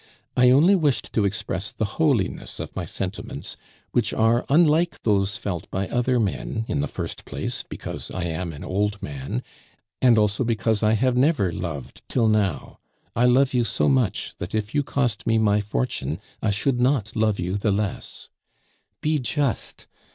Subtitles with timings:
[0.35, 3.55] I only wished to express the holiness of my sentiments,
[3.91, 8.51] which are unlike those felt by other men, in the first place, because I am
[8.51, 9.43] an old man,
[10.01, 12.79] and also because I have never loved till now.
[13.15, 17.15] I love you so much, that if you cost me my fortune I should not
[17.15, 18.27] love you the less.
[19.01, 19.85] "Be just!